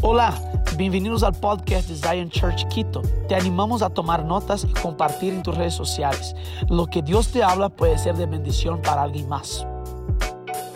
[0.00, 0.32] Hola,
[0.76, 3.02] bienvenidos al podcast de Zion Church Quito.
[3.28, 6.36] Te animamos a tomar notas y compartir en tus redes sociales.
[6.68, 9.66] Lo que Dios te habla puede ser de bendición para alguien más.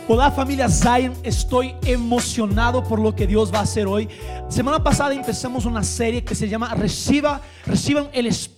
[0.08, 4.08] Hola familia Zion, estoy emocionado por lo que Dios va a hacer hoy.
[4.48, 8.51] Semana pasada empezamos una serie que se llama Reciba, Reciban el Espíritu.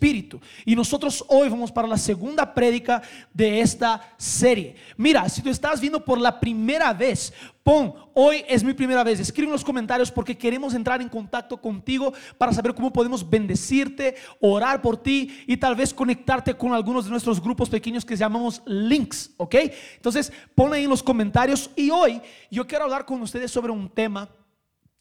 [0.67, 3.01] Y nosotros hoy vamos para la segunda prédica
[3.33, 4.77] de esta serie.
[4.99, 9.19] Mira, si tú estás viendo por la primera vez, pon, hoy es mi primera vez,
[9.19, 14.17] escribe en los comentarios porque queremos entrar en contacto contigo para saber cómo podemos bendecirte,
[14.41, 18.61] orar por ti y tal vez conectarte con algunos de nuestros grupos pequeños que llamamos
[18.67, 19.55] links, ¿ok?
[19.97, 23.89] Entonces, pon ahí en los comentarios y hoy yo quiero hablar con ustedes sobre un
[23.89, 24.29] tema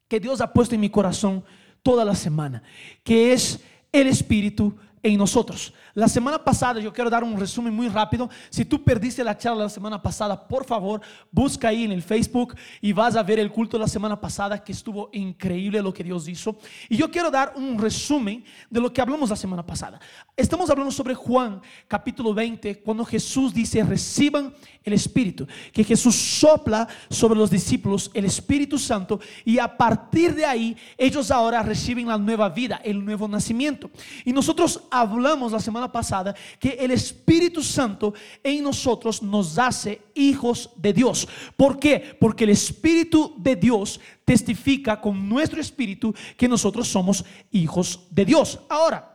[0.08, 1.44] que Dios ha puesto en mi corazón
[1.82, 2.64] toda la semana,
[3.04, 3.60] que es
[3.92, 5.74] el Espíritu en nosotros.
[5.96, 8.28] La semana pasada, yo quiero dar un resumen muy rápido.
[8.50, 12.56] Si tú perdiste la charla la semana pasada, por favor, busca ahí en el Facebook
[12.82, 16.04] y vas a ver el culto de la semana pasada que estuvo increíble lo que
[16.04, 16.58] Dios hizo.
[16.90, 20.00] Y yo quiero dar un resumen de lo que hablamos la semana pasada.
[20.36, 24.52] Estamos hablando sobre Juan capítulo 20, cuando Jesús dice, reciban
[24.84, 30.46] el Espíritu, que Jesús sopla sobre los discípulos el Espíritu Santo y a partir de
[30.46, 33.92] ahí ellos ahora reciben la nueva vida, el nuevo nacimiento.
[34.26, 40.70] Y nosotros hablamos la semana pasada que el Espíritu Santo en nosotros nos hace hijos
[40.76, 41.28] de Dios.
[41.58, 42.18] ¿Por qué?
[42.20, 48.60] Porque el Espíritu de Dios testifica con nuestro espíritu que nosotros somos hijos de Dios.
[48.70, 49.14] Ahora,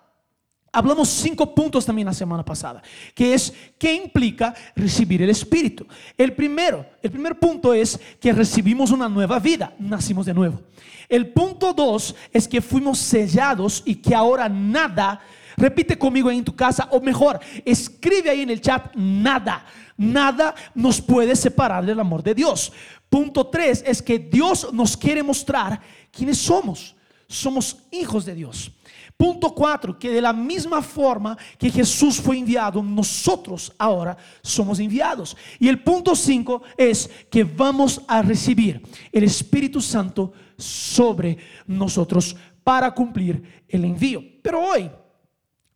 [0.71, 2.83] Hablamos cinco puntos también la semana pasada,
[3.15, 5.87] que es qué implica recibir el Espíritu.
[6.17, 10.61] El primero, el primer punto es que recibimos una nueva vida, nacimos de nuevo.
[11.09, 15.23] El punto dos es que fuimos sellados y que ahora nada
[15.59, 20.55] Repite conmigo ahí en tu casa, o mejor, escribe ahí en el chat, nada, nada
[20.75, 22.73] nos puede separar del amor de Dios.
[23.11, 25.81] Punto tres es que Dios nos quiere mostrar
[26.13, 26.95] quiénes somos.
[27.27, 28.73] Somos hijos de Dios.
[29.15, 35.37] Punto cuatro, que de la misma forma que Jesús fue enviado, nosotros ahora somos enviados.
[35.59, 38.81] Y el punto cinco es que vamos a recibir
[39.13, 41.37] el Espíritu Santo sobre
[41.67, 44.23] nosotros para cumplir el envío.
[44.41, 44.89] Pero hoy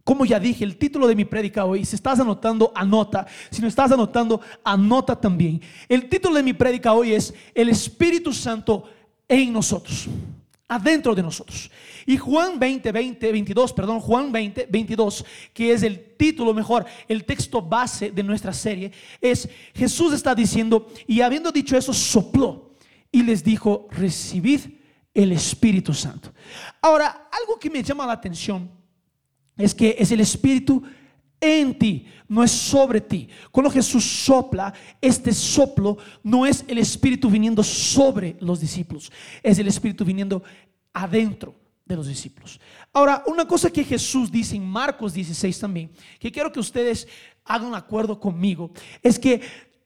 [0.04, 3.26] como ya dije, el título de mi prédica hoy, si estás anotando, anota.
[3.50, 5.60] Si no estás anotando, anota también.
[5.88, 8.84] El título de mi prédica hoy es El Espíritu Santo
[9.28, 10.06] en nosotros,
[10.66, 11.70] adentro de nosotros.
[12.04, 15.24] Y Juan 20, 20, 22, perdón, Juan 20, 22,
[15.54, 18.90] que es el título mejor, el texto base de nuestra serie,
[19.20, 22.72] es Jesús está diciendo, y habiendo dicho eso, sopló
[23.12, 24.62] y les dijo, recibid
[25.14, 26.32] el Espíritu Santo.
[26.80, 28.81] Ahora, algo que me llama la atención
[29.56, 30.82] es que es el Espíritu
[31.40, 33.28] en ti, no es sobre ti.
[33.50, 39.10] Cuando Jesús sopla, este soplo no es el Espíritu viniendo sobre los discípulos,
[39.42, 40.42] es el Espíritu viniendo
[40.92, 41.54] adentro
[41.84, 42.60] de los discípulos.
[42.92, 47.08] Ahora, una cosa que Jesús dice en Marcos 16 también, que quiero que ustedes
[47.44, 48.70] hagan un acuerdo conmigo,
[49.02, 49.40] es que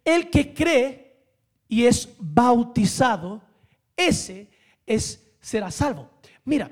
[0.05, 1.17] el que cree
[1.69, 3.43] y es bautizado,
[3.97, 4.49] ese
[4.87, 6.11] es será salvo.
[6.45, 6.71] Mira,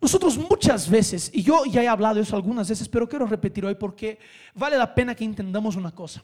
[0.00, 3.74] nosotros muchas veces, y yo ya he hablado eso algunas veces, pero quiero repetir hoy
[3.74, 4.18] porque
[4.54, 6.22] vale la pena que entendamos una cosa.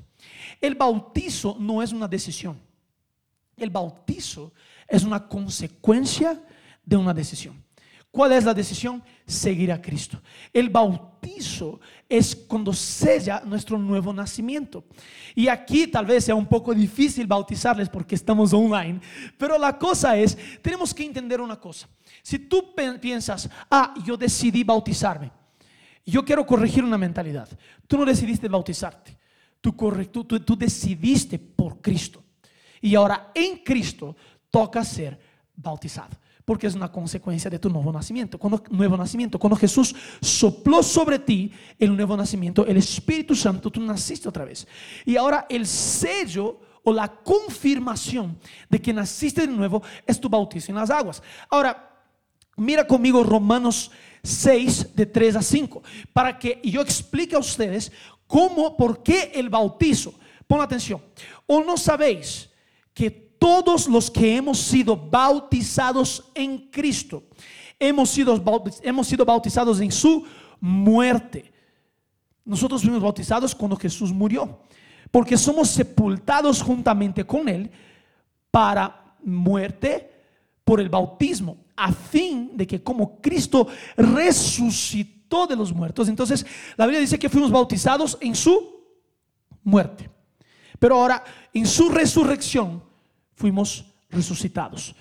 [0.60, 2.60] El bautizo no es una decisión.
[3.56, 4.52] El bautizo
[4.86, 6.40] es una consecuencia
[6.84, 7.63] de una decisión.
[8.14, 9.02] ¿Cuál es la decisión?
[9.26, 10.22] Seguir a Cristo.
[10.52, 14.84] El bautizo es cuando sella nuestro nuevo nacimiento.
[15.34, 19.00] Y aquí tal vez sea un poco difícil bautizarles porque estamos online,
[19.36, 21.88] pero la cosa es, tenemos que entender una cosa.
[22.22, 25.32] Si tú piensas, ah, yo decidí bautizarme,
[26.06, 27.48] yo quiero corregir una mentalidad.
[27.88, 29.18] Tú no decidiste bautizarte,
[29.60, 32.22] tú, tú, tú decidiste por Cristo.
[32.80, 34.14] Y ahora en Cristo
[34.52, 35.18] toca ser
[35.56, 38.38] bautizado porque es una consecuencia de tu nuevo nacimiento.
[38.38, 43.80] Cuando, nuevo nacimiento, cuando Jesús sopló sobre ti el nuevo nacimiento, el Espíritu Santo, tú
[43.80, 44.66] naciste otra vez.
[45.04, 50.70] Y ahora el sello o la confirmación de que naciste de nuevo es tu bautizo
[50.70, 51.22] en las aguas.
[51.48, 51.90] Ahora,
[52.56, 53.90] mira conmigo Romanos
[54.22, 55.82] 6 de 3 a 5,
[56.12, 57.90] para que yo explique a ustedes
[58.26, 60.14] cómo, por qué el bautizo.
[60.46, 61.02] Pon atención.
[61.46, 62.50] ¿O no sabéis
[62.92, 67.22] que todos los que hemos sido bautizados en Cristo,
[67.78, 68.42] hemos sido,
[68.82, 70.24] hemos sido bautizados en su
[70.60, 71.52] muerte.
[72.44, 74.60] Nosotros fuimos bautizados cuando Jesús murió,
[75.10, 77.70] porque somos sepultados juntamente con Él
[78.50, 80.10] para muerte
[80.64, 83.66] por el bautismo, a fin de que como Cristo
[83.96, 86.46] resucitó de los muertos, entonces
[86.76, 88.84] la Biblia dice que fuimos bautizados en su
[89.62, 90.10] muerte.
[90.78, 92.82] Pero ahora, en su resurrección,
[93.34, 94.94] fuimos resucitados.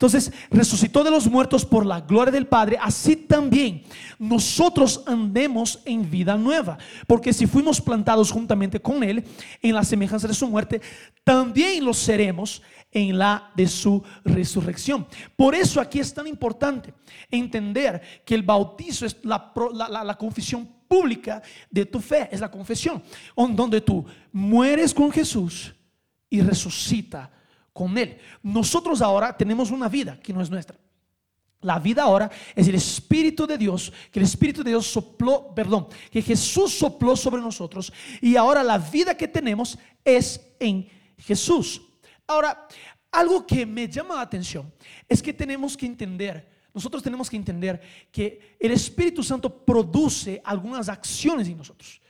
[0.00, 3.82] Entonces resucitó de los muertos por la gloria del Padre, así también
[4.18, 9.22] nosotros andemos en vida nueva, porque si fuimos plantados juntamente con Él
[9.60, 10.80] en la semejanza de su muerte,
[11.22, 15.06] también lo seremos en la de su resurrección.
[15.36, 16.94] Por eso aquí es tan importante
[17.30, 19.52] entender que el bautizo es la,
[20.02, 23.02] la confesión pública de tu fe, es la confesión,
[23.36, 25.74] donde tú mueres con Jesús
[26.30, 27.30] y resucita
[27.72, 28.18] con Él.
[28.42, 30.78] Nosotros ahora tenemos una vida que no es nuestra.
[31.62, 35.88] La vida ahora es el Espíritu de Dios, que el Espíritu de Dios sopló, perdón,
[36.10, 40.88] que Jesús sopló sobre nosotros y ahora la vida que tenemos es en
[41.18, 41.82] Jesús.
[42.26, 42.66] Ahora,
[43.12, 44.72] algo que me llama la atención
[45.06, 47.80] es que tenemos que entender, nosotros tenemos que entender
[48.10, 52.00] que el Espíritu Santo produce algunas acciones en nosotros.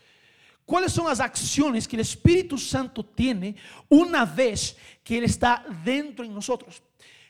[0.70, 3.56] ¿Cuáles son las acciones que el Espíritu Santo tiene
[3.88, 6.80] una vez que Él está dentro de nosotros?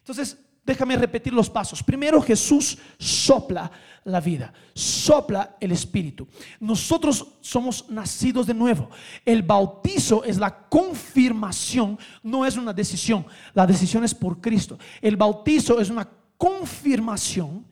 [0.00, 1.82] Entonces, déjame repetir los pasos.
[1.82, 3.72] Primero, Jesús sopla
[4.04, 6.28] la vida, sopla el Espíritu.
[6.60, 8.90] Nosotros somos nacidos de nuevo.
[9.24, 13.24] El bautizo es la confirmación, no es una decisión.
[13.54, 14.78] La decisión es por Cristo.
[15.00, 17.66] El bautizo es una confirmación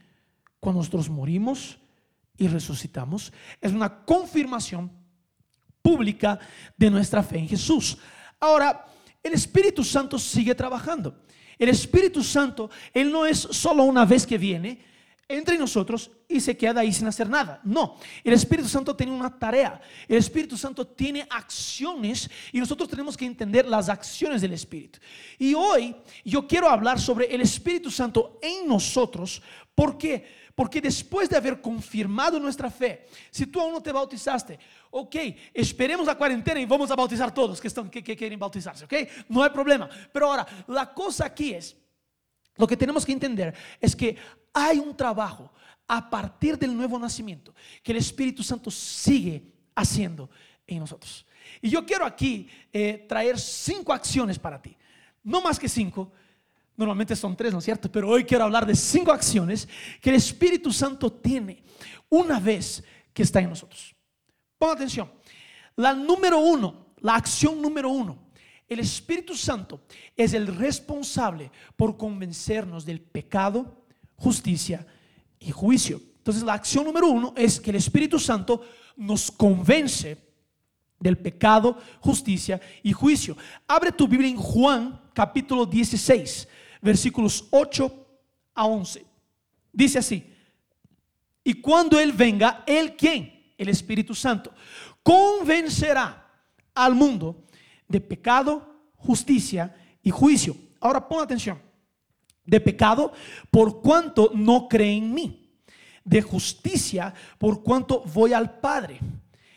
[0.60, 1.78] cuando nosotros morimos
[2.38, 3.34] y resucitamos.
[3.60, 4.97] Es una confirmación
[5.88, 6.38] pública
[6.76, 7.96] de nuestra fe en Jesús.
[8.38, 8.84] Ahora,
[9.22, 11.22] el Espíritu Santo sigue trabajando.
[11.58, 14.84] El Espíritu Santo, Él no es solo una vez que viene,
[15.26, 17.60] entre nosotros y se queda ahí sin hacer nada.
[17.64, 19.80] No, el Espíritu Santo tiene una tarea.
[20.06, 24.98] El Espíritu Santo tiene acciones y nosotros tenemos que entender las acciones del Espíritu.
[25.38, 29.42] Y hoy yo quiero hablar sobre el Espíritu Santo en nosotros.
[29.74, 30.47] ¿Por qué?
[30.58, 34.58] Porque después de haber confirmado nuestra fe, si tú aún no te bautizaste,
[34.90, 35.14] ok,
[35.54, 38.92] esperemos la cuarentena y vamos a bautizar todos que, están, que, quieren bautizarse, ok,
[39.28, 39.88] no hay problema.
[40.12, 41.76] Pero ahora, la cosa aquí es,
[42.56, 44.16] lo que tenemos que entender es que
[44.52, 45.52] hay un trabajo
[45.86, 49.44] a partir del nuevo nacimiento que el Espíritu Santo sigue
[49.76, 50.28] haciendo
[50.66, 51.24] en nosotros.
[51.62, 54.76] Y yo quiero aquí eh, traer cinco acciones para ti,
[55.22, 56.10] no más que cinco.
[56.78, 57.90] Normalmente son tres, ¿no es cierto?
[57.90, 59.68] Pero hoy quiero hablar de cinco acciones
[60.00, 61.60] que el Espíritu Santo tiene
[62.08, 63.96] una vez que está en nosotros.
[64.56, 65.10] Pon atención.
[65.74, 68.28] La número uno, la acción número uno.
[68.68, 69.80] El Espíritu Santo
[70.16, 73.84] es el responsable por convencernos del pecado,
[74.14, 74.86] justicia
[75.40, 76.00] y juicio.
[76.18, 78.62] Entonces la acción número uno es que el Espíritu Santo
[78.96, 80.16] nos convence
[81.00, 83.36] del pecado, justicia y juicio.
[83.66, 86.46] Abre tu Biblia en Juan capítulo 16,
[86.80, 88.06] versículos 8
[88.54, 89.04] a 11.
[89.72, 90.34] Dice así,
[91.44, 93.38] y cuando Él venga, ¿Él quién?
[93.58, 94.52] el Espíritu Santo,
[95.02, 96.24] convencerá
[96.74, 97.44] al mundo
[97.88, 100.56] de pecado, justicia y juicio.
[100.80, 101.60] Ahora pon atención.
[102.44, 103.12] De pecado
[103.50, 105.50] por cuanto no cree en mí.
[106.04, 109.00] De justicia por cuanto voy al Padre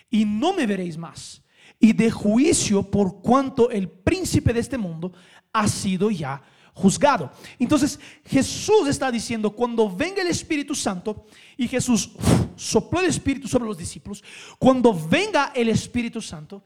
[0.09, 1.41] y no me veréis más.
[1.79, 5.13] Y de juicio por cuanto el príncipe de este mundo
[5.53, 6.41] ha sido ya
[6.73, 7.31] juzgado.
[7.59, 11.25] Entonces Jesús está diciendo, cuando venga el Espíritu Santo,
[11.57, 12.12] y Jesús
[12.56, 14.23] sopló el Espíritu sobre los discípulos,
[14.57, 16.63] cuando venga el Espíritu Santo,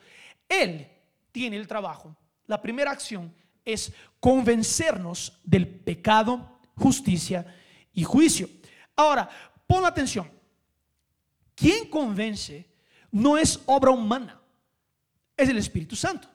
[0.48, 0.88] Él
[1.32, 2.16] tiene el trabajo.
[2.48, 7.46] La primera acción es convencernos del pecado, justicia
[7.94, 8.48] y juicio.
[8.96, 9.30] Ahora,
[9.68, 10.30] pon atención.
[11.56, 12.70] Quien convence
[13.12, 14.40] no es obra humana,
[15.38, 16.28] es el Espíritu Santo.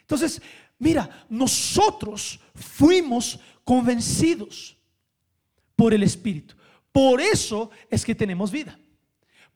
[0.00, 0.42] Entonces,
[0.78, 4.76] Mira, nosotros fuimos convencidos
[5.76, 6.54] por el Espíritu.
[6.92, 8.78] Por eso es que tenemos vida.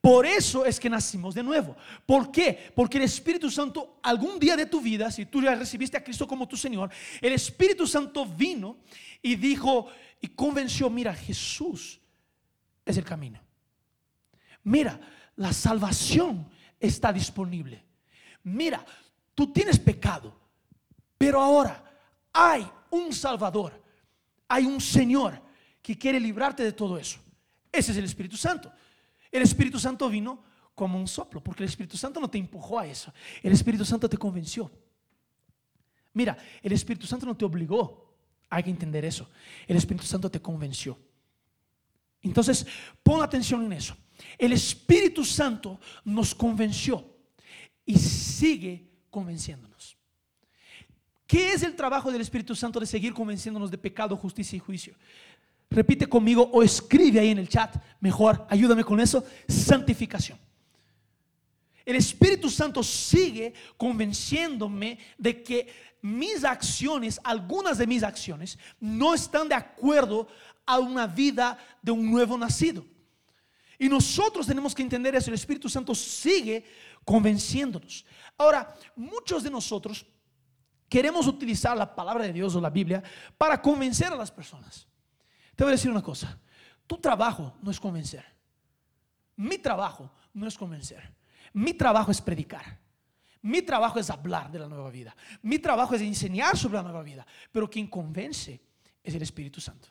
[0.01, 1.77] Por eso es que nacimos de nuevo.
[2.07, 2.73] ¿Por qué?
[2.75, 6.27] Porque el Espíritu Santo, algún día de tu vida, si tú ya recibiste a Cristo
[6.27, 8.79] como tu Señor, el Espíritu Santo vino
[9.21, 9.89] y dijo
[10.21, 12.01] y convenció, mira, Jesús
[12.85, 13.41] es el camino.
[14.63, 15.01] Mira,
[15.37, 16.49] la salvación
[16.79, 17.85] está disponible.
[18.45, 18.85] Mira,
[19.35, 20.35] tú tienes pecado,
[21.19, 21.85] pero ahora
[22.33, 23.83] hay un Salvador,
[24.47, 25.43] hay un Señor
[25.83, 27.19] que quiere librarte de todo eso.
[27.71, 28.73] Ese es el Espíritu Santo.
[29.31, 30.43] El Espíritu Santo vino
[30.75, 33.13] como un soplo, porque el Espíritu Santo no te empujó a eso.
[33.43, 34.71] El Espíritu Santo te convenció.
[36.15, 38.15] Mira, el Espíritu Santo no te obligó.
[38.49, 39.29] Hay que entender eso.
[39.67, 40.97] El Espíritu Santo te convenció.
[42.23, 42.67] Entonces,
[43.03, 43.97] pon atención en eso.
[44.39, 47.05] El Espíritu Santo nos convenció
[47.85, 49.98] y sigue convenciéndonos.
[51.29, 54.95] ¿Qué es el trabajo del Espíritu Santo de seguir convenciéndonos de pecado, justicia y juicio?
[55.69, 60.39] Repite conmigo o escribe ahí en el chat, mejor, ayúdame con eso, santificación.
[61.85, 65.69] el Espíritu Santo sigue convenciéndome de que
[66.01, 70.29] mis acciones, algunas de mis acciones, no están de acuerdo
[70.65, 72.87] a una vida de un nuevo nacido.
[73.79, 75.29] Y nosotros tenemos que entender eso.
[75.29, 76.65] El Espíritu Santo sigue
[77.05, 78.07] convenciéndonos.
[78.39, 80.07] Ahora, muchos de nosotros
[80.89, 83.03] queremos utilizar la palabra de Dios o la Biblia
[83.37, 84.87] para convencer a las personas.
[85.55, 86.39] Te voy a decir una cosa.
[86.87, 88.25] Tu trabajo no es convencer.
[89.37, 91.15] Mi trabajo no es convencer.
[91.53, 92.79] Mi trabajo es predicar.
[93.43, 95.17] Mi trabajo es hablar de la nueva vida.
[95.43, 97.27] Mi trabajo es enseñar sobre la nueva vida.
[97.53, 98.61] Pero quien convence
[99.03, 99.89] es el Espíritu Santo.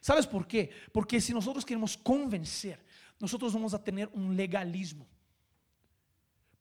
[0.00, 0.70] ¿Sabes por qué?
[0.92, 2.84] Porque si nosotros queremos convencer,
[3.18, 5.06] nosotros vamos a tener un legalismo.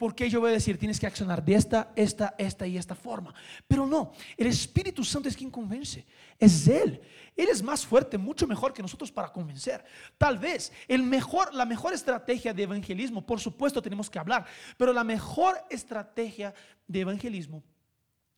[0.03, 3.33] Porque yo voy a decir, tienes que accionar de esta, esta, esta y esta forma.
[3.65, 6.05] Pero no, el Espíritu Santo es quien convence.
[6.37, 6.99] Es Él.
[7.37, 9.81] Él es más fuerte, mucho mejor que nosotros para convencer.
[10.17, 14.45] Tal vez el mejor, la mejor estrategia de evangelismo, por supuesto tenemos que hablar,
[14.75, 16.53] pero la mejor estrategia
[16.85, 17.63] de evangelismo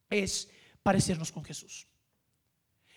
[0.08, 0.48] es
[0.84, 1.88] parecernos con Jesús.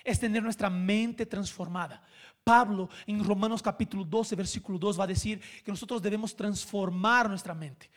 [0.05, 2.03] Es tener nuestra mente transformada.
[2.45, 7.55] Pablo en Romanos capítulo 12, versículo 2 va a decir que nosotros debemos transformar nuestra
[7.55, 7.89] mente.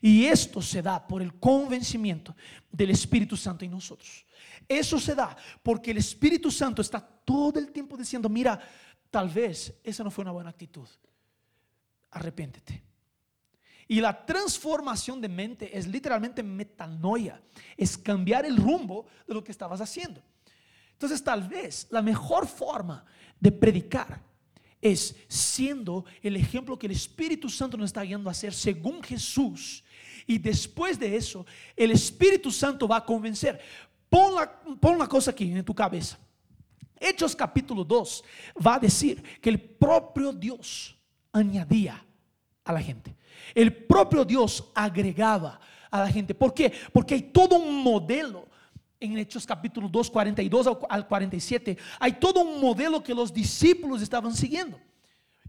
[0.00, 2.34] Y esto se da por el convencimiento
[2.70, 4.24] del Espíritu Santo en nosotros.
[4.68, 8.60] Eso se da porque el Espíritu Santo está todo el tiempo diciendo, mira,
[9.10, 10.88] tal vez esa no fue una buena actitud.
[12.10, 12.82] Arrepéntete.
[13.86, 17.40] Y la transformación de mente es literalmente metanoia,
[17.76, 20.22] es cambiar el rumbo de lo que estabas haciendo.
[20.92, 23.04] Entonces tal vez la mejor forma
[23.38, 24.22] de predicar
[24.84, 29.82] es siendo el ejemplo que el Espíritu Santo nos está guiando a hacer según Jesús
[30.26, 33.58] y después de eso, el Espíritu Santo va a convencer.
[34.10, 36.18] Pon, la, pon una cosa aquí en tu cabeza.
[37.00, 38.24] Hechos capítulo 2
[38.64, 40.96] va a decir que el propio Dios
[41.32, 42.04] añadía
[42.62, 43.16] a la gente.
[43.54, 45.58] El propio Dios agregaba
[45.90, 46.34] a la gente.
[46.34, 46.72] ¿Por qué?
[46.92, 48.48] Porque hay todo un modelo
[49.04, 51.76] en Hechos capítulo 2, 42 al 47.
[52.00, 54.80] Hay todo un modelo que los discípulos estaban siguiendo.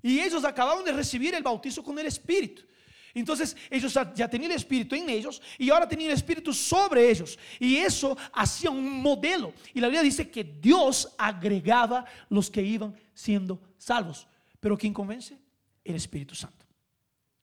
[0.02, 2.64] Y ellos acabaron de recibir el bautizo con el Espíritu.
[3.14, 7.40] Entonces ellos ya tenían el Espíritu en ellos y ahora tenían el Espíritu sobre ellos.
[7.60, 9.54] Y eso hacía un modelo.
[9.74, 14.28] Y la Biblia dice que Dios agregaba los que iban siendo salvos.
[14.60, 15.40] Pero ¿quién convence?
[15.84, 16.66] El Espíritu Santo.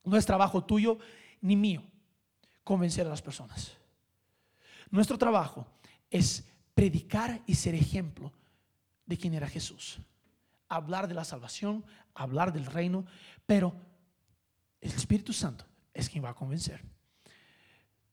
[0.05, 0.99] No es trabajo tuyo
[1.41, 1.83] ni mío
[2.65, 3.73] convencer a las personas.
[4.91, 5.67] Nuestro trabajo
[6.13, 8.33] es predicar y ser ejemplo
[9.07, 9.99] de quién era Jesús.
[10.69, 13.05] Hablar de la salvación, hablar del reino,
[13.47, 13.75] pero
[14.81, 16.81] el Espíritu Santo es quien va a convencer.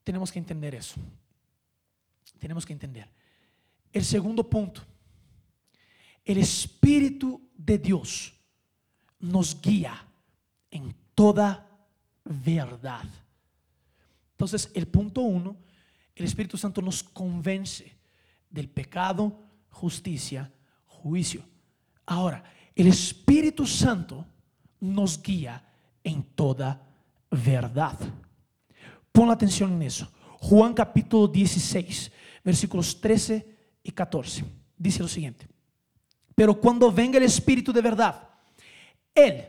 [0.04, 0.96] Tenemos que entender eso.
[2.40, 3.08] Tenemos que entender.
[3.92, 4.82] El segundo punto.
[6.24, 8.34] El Espíritu de Dios
[9.20, 10.06] nos guía
[10.72, 11.68] en toda
[12.24, 13.06] verdad.
[14.32, 15.58] Entonces, el punto uno,
[16.20, 17.96] el Espíritu Santo nos convence
[18.50, 20.52] del pecado, justicia,
[20.86, 21.44] juicio.
[22.06, 22.44] Ahora,
[22.76, 24.26] el Espíritu Santo
[24.82, 25.64] nos guía
[26.04, 26.86] en toda
[27.32, 27.98] verdad.
[29.14, 30.12] Pon atención en eso.
[30.42, 32.12] Juan capítulo 16,
[32.44, 34.44] versículos 13 y 14.
[34.78, 35.48] Dice lo siguiente.
[36.36, 38.28] Pero cuando venga el Espíritu de verdad,
[39.16, 39.46] Él,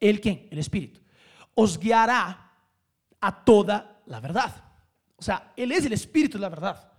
[0.00, 0.48] ¿Él quién?
[0.50, 1.00] El Espíritu,
[1.54, 2.50] os guiará
[3.20, 4.73] a toda la verdad.
[5.16, 6.92] O sea, Él es el Espíritu de la verdad.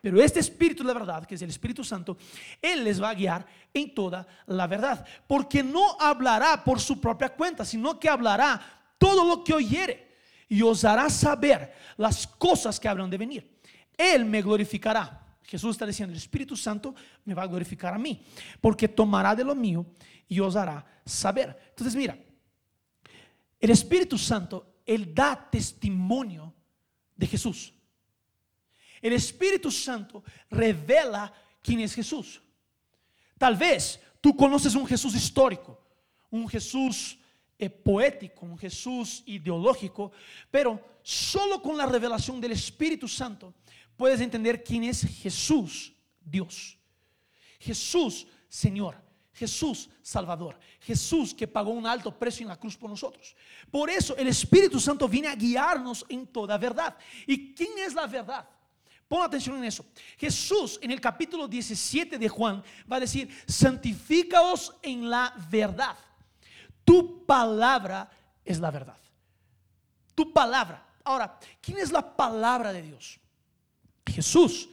[0.00, 2.16] Pero este Espíritu de la verdad, que es el Espíritu Santo,
[2.60, 5.04] Él les va a guiar en toda la verdad.
[5.26, 8.60] Porque no hablará por su propia cuenta, sino que hablará
[8.98, 10.10] todo lo que oyere
[10.48, 13.60] y os hará saber las cosas que habrán de venir.
[13.96, 15.18] Él me glorificará.
[15.42, 18.22] Jesús está diciendo, el Espíritu Santo me va a glorificar a mí,
[18.60, 19.84] porque tomará de lo mío
[20.28, 21.56] y os hará saber.
[21.70, 22.16] Entonces mira,
[23.58, 26.54] el Espíritu Santo, Él da testimonio
[27.20, 27.74] de Jesús.
[29.02, 32.40] El Espíritu Santo revela quién es Jesús.
[33.38, 35.78] Tal vez tú conoces un Jesús histórico,
[36.30, 37.18] un Jesús
[37.58, 40.12] eh, poético, un Jesús ideológico,
[40.50, 43.54] pero solo con la revelación del Espíritu Santo
[43.96, 46.78] puedes entender quién es Jesús, Dios.
[47.58, 48.96] Jesús, Señor.
[49.40, 53.34] Jesús Salvador, Jesús que pagó un alto precio en la cruz por nosotros.
[53.70, 56.94] Por eso el Espíritu Santo viene a guiarnos en toda verdad.
[57.26, 58.46] ¿Y quién es la verdad?
[59.08, 59.86] Pon atención en eso.
[60.18, 65.96] Jesús en el capítulo 17 de Juan va a decir, santifícaos en la verdad.
[66.84, 68.10] Tu palabra
[68.44, 68.98] es la verdad.
[70.14, 70.86] Tu palabra.
[71.02, 73.18] Ahora, ¿quién es la palabra de Dios?
[74.06, 74.68] Jesús.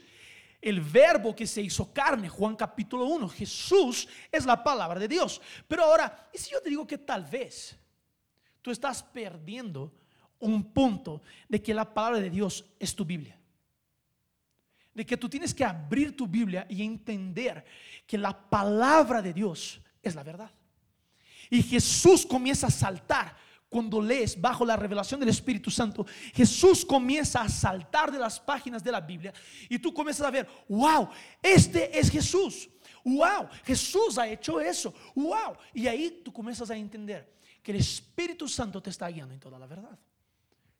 [0.60, 3.28] El verbo que se hizo carne, Juan capítulo 1.
[3.28, 5.40] Jesús es la palabra de Dios.
[5.66, 7.78] Pero ahora, ¿y si yo te digo que tal vez
[8.60, 9.92] tú estás perdiendo
[10.40, 13.38] un punto de que la palabra de Dios es tu Biblia.
[14.94, 17.64] De que tú tienes que abrir tu Biblia y entender
[18.06, 20.50] que la palabra de Dios es la verdad.
[21.50, 23.36] Y Jesús comienza a saltar
[23.68, 26.06] cuando lees bajo la revelación del Espíritu Santo.
[26.34, 29.32] Jesús comienza a saltar de las páginas de la Biblia
[29.68, 31.08] y tú comienzas a ver, wow,
[31.42, 32.68] este es Jesús.
[33.04, 34.92] Wow, Jesús ha hecho eso.
[35.14, 35.56] Wow.
[35.72, 37.32] Y ahí tú comienzas a entender
[37.62, 39.98] que el Espíritu Santo te está guiando en toda la verdad.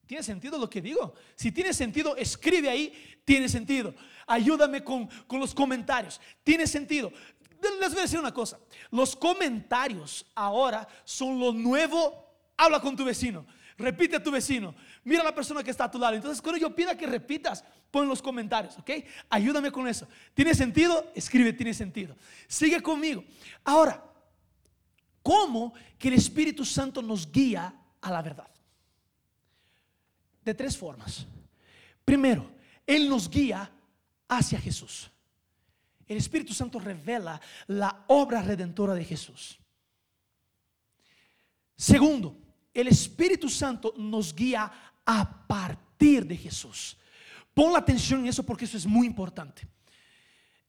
[0.07, 1.15] ¿Tiene sentido lo que digo?
[1.37, 3.95] Si tiene sentido, escribe ahí, tiene sentido.
[4.27, 6.19] Ayúdame con, con los comentarios.
[6.43, 7.13] Tiene sentido.
[7.81, 8.59] Les voy a decir una cosa.
[8.91, 12.28] Los comentarios ahora son lo nuevo.
[12.59, 13.47] Habla con tu vecino.
[13.79, 14.75] Repite a tu vecino.
[15.05, 16.15] Mira a la persona que está a tu lado.
[16.15, 18.91] Entonces, cuando yo pida que repitas, pon los comentarios, ¿ok?
[19.31, 20.07] Ayúdame con eso.
[20.35, 21.11] ¿Tiene sentido?
[21.15, 22.15] Escribe, tiene sentido.
[22.47, 23.25] Sigue conmigo.
[23.65, 24.05] Ahora,
[25.23, 27.73] ¿cómo que el Espíritu Santo nos guía
[28.03, 28.49] a la verdad?
[30.49, 31.27] de tres formas.
[32.05, 32.51] Primero,
[32.87, 33.71] Él nos guía
[34.27, 35.11] hacia Jesús.
[36.07, 39.59] El Espíritu Santo revela la obra redentora de Jesús.
[41.77, 42.35] Segundo,
[42.73, 44.71] el Espíritu Santo nos guía
[45.05, 46.97] a partir de Jesús.
[47.55, 49.67] Pon la atención en eso porque eso es muy importante.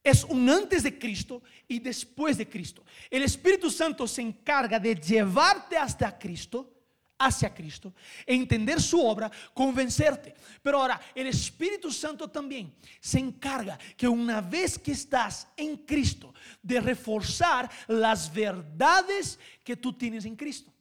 [0.03, 2.83] Es un antes de Cristo y después de Cristo.
[3.09, 6.79] El Espíritu Santo se encarga de llevarte hasta Cristo
[7.19, 7.93] hacia Cristo,
[8.25, 10.33] entender su obra, convencerte.
[10.63, 16.33] Pero ahora, el Espíritu Santo también se encarga que una vez que estás en Cristo,
[16.63, 20.73] de reforzar las verdades que tú tienes en Cristo.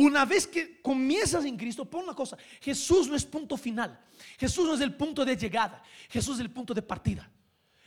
[0.00, 4.00] Una vez que comienzas en Cristo, pon una cosa, Jesús no es punto final,
[4.38, 7.30] Jesús no es el punto de llegada, Jesús es el punto de partida,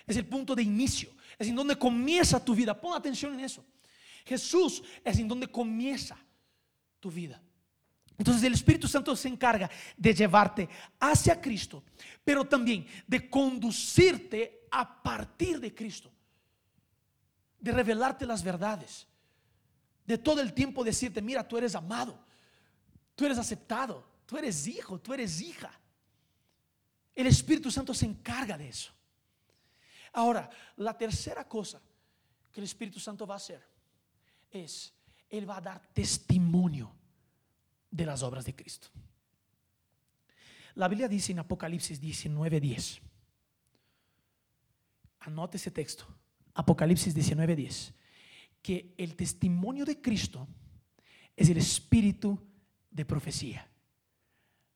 [0.06, 3.66] es el punto de inicio, es en donde comienza tu vida, pon atención en eso.
[4.26, 6.16] Jesús es en donde comienza
[7.00, 7.42] tu vida.
[8.16, 9.68] Entonces el Espíritu Santo se encarga
[9.98, 11.84] de llevarte hacia Cristo,
[12.24, 16.12] pero también de conducirte a partir de Cristo,
[17.60, 19.08] de revelarte las verdades,
[20.06, 22.20] de todo el tiempo decirte, mira, tú eres amado,
[23.16, 25.72] tú eres aceptado, tú eres hijo, tú eres hija.
[27.16, 28.92] El Espíritu Santo se encarga de eso.
[30.14, 31.82] Ahora, la tercera cosa
[32.52, 33.64] que el Espíritu Santo va a hacer
[34.52, 34.94] es
[35.30, 36.94] él va a dar testimonio
[37.90, 38.90] de las obras de Cristo.
[40.76, 43.02] La Biblia dice en Apocalipsis 19:10.
[45.20, 46.06] Anote ese texto.
[46.54, 47.94] Apocalipsis 19:10.
[48.64, 50.48] Que el testimonio de Cristo
[51.36, 52.40] es el espíritu
[52.90, 53.70] de profecía.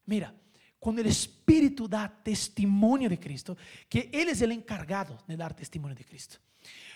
[0.06, 0.34] Mira,
[0.80, 3.58] cuando el Espíritu da testimonio de Cristo,
[3.90, 6.38] que Él es el encargado de dar testimonio de Cristo.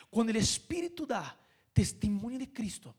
[0.10, 1.38] Cuando el Espíritu da
[1.74, 2.96] testimonio de Cristo,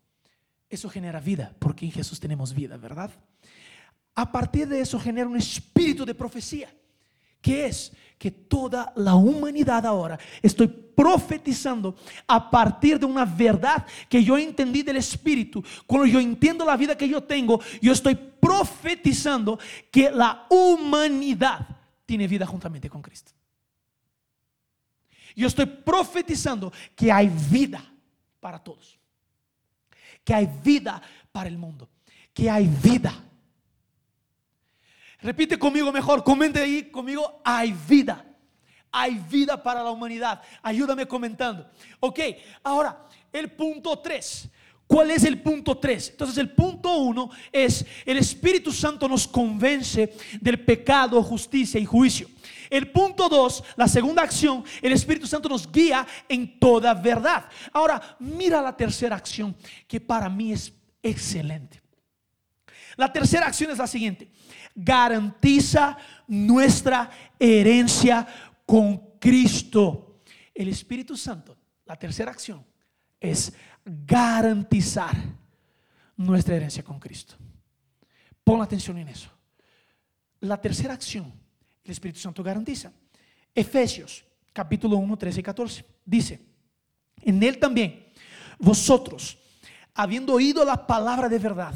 [0.69, 3.11] eso genera vida, porque en Jesús tenemos vida, ¿verdad?
[4.15, 6.75] A partir de eso genera un espíritu de profecía,
[7.41, 14.23] que es que toda la humanidad ahora estoy profetizando a partir de una verdad que
[14.23, 15.63] yo entendí del espíritu.
[15.87, 19.59] Cuando yo entiendo la vida que yo tengo, yo estoy profetizando
[19.91, 21.67] que la humanidad
[22.07, 23.33] tiene vida juntamente con Cristo.
[25.35, 27.83] Yo estoy profetizando que hay vida
[28.41, 28.99] para todos
[30.25, 31.89] que hay vida para el mundo,
[32.33, 33.13] que hay vida.
[35.21, 38.25] Repite conmigo mejor, comente ahí conmigo, hay vida.
[38.93, 40.43] Hay vida para la humanidad.
[40.63, 41.67] Ayúdame comentando.
[41.99, 42.21] Ok,
[42.63, 44.51] ahora el punto 3.
[44.87, 46.11] ¿Cuál es el punto 3?
[46.11, 52.29] Entonces el punto 1 es el Espíritu Santo nos convence del pecado, justicia y juicio.
[52.69, 57.47] El punto 2, la segunda acción, el Espíritu Santo nos guía en toda verdad.
[57.73, 59.57] Ahora, mira la tercera acción
[59.89, 61.81] que para mí es excelente.
[62.97, 64.31] La tercera acción es la siguiente.
[64.75, 68.27] Garantiza nuestra herencia
[68.67, 70.21] con Cristo.
[70.55, 72.65] El Espíritu Santo, la tercera acción
[73.21, 73.53] es
[73.85, 75.17] garantizar
[76.17, 77.35] nuestra herencia con Cristo.
[78.45, 79.31] Pon atención en eso.
[80.41, 81.33] La tercera acción
[81.85, 82.93] el Espíritu Santo garantiza.
[83.55, 86.41] Efesios capítulo 1, 13 y 14 dice,
[87.23, 88.07] en él también
[88.59, 89.39] vosotros,
[89.95, 91.75] habiendo oído la palabra de verdad,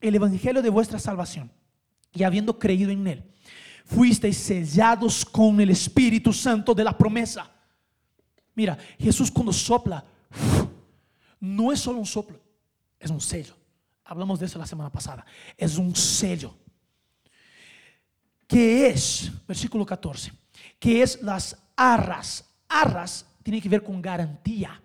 [0.00, 1.50] el evangelio de vuestra salvación,
[2.12, 3.24] y habiendo creído en él,
[3.88, 7.50] fuisteis sellados con el Espíritu Santo de la promesa.
[8.54, 10.04] Mira, Jesús cuando sopla,
[11.40, 12.38] no es solo un soplo,
[12.98, 13.54] es un sello.
[14.04, 15.24] Hablamos de eso la semana pasada.
[15.56, 16.54] Es un sello
[18.46, 20.32] que es, versículo 14,
[20.78, 22.44] que es las arras.
[22.68, 24.82] Arras tiene que ver con garantía,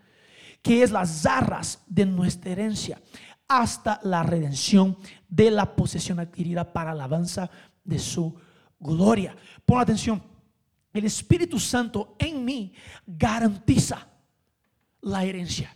[0.62, 3.02] que es las arras de nuestra herencia.
[3.46, 7.52] hasta la redención de la posesión adquirida para alabanza
[7.84, 8.34] de su
[8.84, 9.36] gloria.
[9.66, 10.22] Pon atención,
[10.94, 12.74] el Espíritu Santo en mí
[13.08, 14.08] garantiza
[15.02, 15.76] la herencia.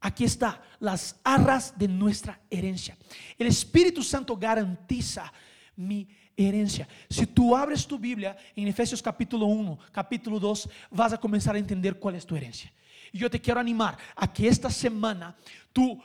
[0.00, 2.96] Aquí está, las arras de nuestra herencia.
[3.38, 5.32] El Espíritu Santo garantiza
[5.76, 6.86] mi herencia.
[7.08, 11.58] Si tú abres tu Biblia en Efesios capítulo 1, capítulo 2, vas a comenzar a
[11.58, 12.72] entender cuál es tu herencia.
[13.12, 15.36] Y yo te quiero animar a que esta semana
[15.72, 16.02] tú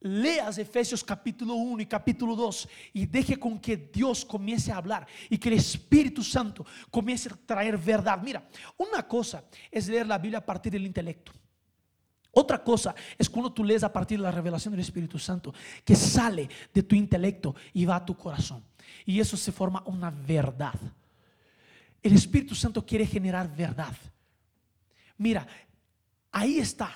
[0.00, 5.06] leas Efesios capítulo 1 y capítulo 2 y deje con que Dios comience a hablar
[5.28, 8.20] y que el Espíritu Santo comience a traer verdad.
[8.22, 11.32] Mira, una cosa es leer la Biblia a partir del intelecto.
[12.30, 15.52] Otra cosa es cuando tú lees a partir de la revelación del Espíritu Santo,
[15.84, 18.62] que sale de tu intelecto y va a tu corazón.
[19.04, 20.74] Y eso se forma una verdad.
[22.02, 23.96] El Espíritu Santo quiere generar verdad.
[25.16, 25.46] Mira,
[26.30, 26.92] ahí están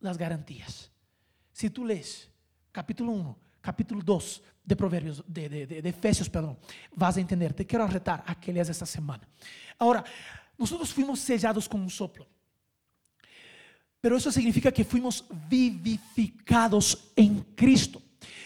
[0.00, 0.90] las garantías.
[1.52, 2.29] Si tú lees
[2.72, 6.58] capítulo 1, capítulo 2 de Proverbios, de, de, de, Efesios, perdón,
[6.92, 7.52] vas a entender.
[7.52, 9.26] Te quiero retar a que leas esta semana.
[9.78, 10.04] Ahora,
[10.56, 12.26] nosotros fuimos sellados con un soplo.
[14.00, 18.00] Pero eso significa que fuimos vivificados en Cristo.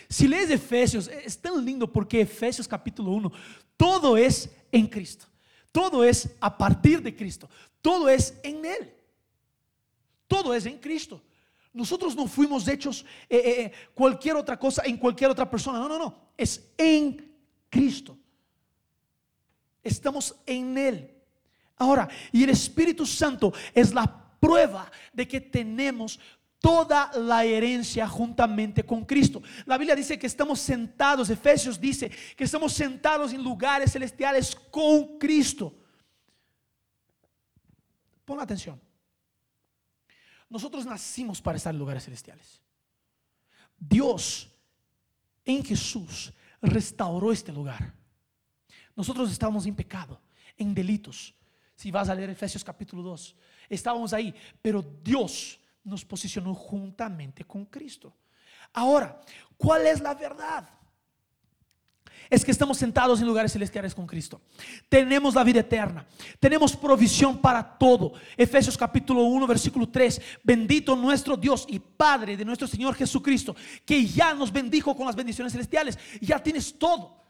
[0.09, 3.33] Si lees Efesios, es tan lindo porque Efesios capítulo 1,
[3.77, 5.27] todo es en Cristo.
[5.71, 7.49] Todo es a partir de Cristo.
[7.83, 8.95] Todo es en Él.
[10.27, 11.21] Todo es en Cristo.
[11.75, 15.81] Nosotros no fuimos hechos eh, eh, eh, cualquier otra cosa en cualquier otra persona.
[15.81, 16.17] No, no, no.
[16.37, 17.35] Es en
[17.69, 18.17] Cristo.
[19.83, 21.11] Estamos en Él.
[21.77, 24.07] Ahora, y el Espíritu Santo es la
[24.39, 26.21] prueba de que tenemos
[26.61, 29.43] toda la herencia juntamente con Cristo.
[29.67, 35.19] La Biblia dice que estamos sentados, Efesios dice que estamos sentados en lugares celestiales con
[35.19, 35.75] Cristo.
[38.25, 38.81] Pon atención.
[40.55, 42.61] Nosotros nacimos para estar en lugares celestiales.
[43.77, 44.49] Dios
[45.45, 47.93] en Jesús restauró este lugar.
[48.95, 50.21] Nosotros estábamos en pecado,
[50.57, 51.35] en delitos.
[51.75, 53.35] Si vas a leer Efesios capítulo 2,
[53.69, 58.15] estábamos ahí, pero Dios nos posicionó juntamente con Cristo.
[58.75, 59.21] Ahora,
[59.57, 60.71] ¿cuál es la verdad?
[62.31, 64.41] Es que estamos sentados en lugares celestiales con Cristo.
[64.89, 66.07] Tenemos la vida eterna.
[66.41, 68.13] Tenemos provisión para todo.
[68.37, 70.21] Efesios capítulo 1, versículo 3.
[70.43, 75.17] Bendito nuestro Dios y Padre de nuestro Señor Jesucristo, que ya nos bendijo con las
[75.17, 75.99] bendiciones celestiales.
[76.21, 77.23] Ya tienes todo.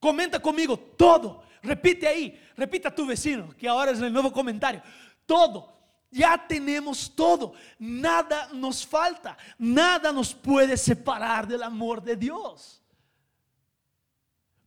[0.00, 1.42] Comenta conmigo, todo.
[1.62, 4.82] Repite ahí, repita a tu vecino, que ahora es el nuevo comentario.
[5.26, 5.76] Todo.
[6.10, 7.52] Ya tenemos todo.
[7.78, 9.36] Nada nos falta.
[9.58, 12.82] Nada nos puede separar del amor de Dios.